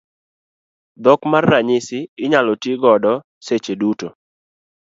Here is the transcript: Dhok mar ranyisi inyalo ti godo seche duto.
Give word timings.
Dhok 1.03 1.21
mar 1.31 1.43
ranyisi 1.51 1.99
inyalo 2.23 2.51
ti 2.61 2.71
godo 2.81 3.13
seche 3.45 3.73
duto. 3.81 4.07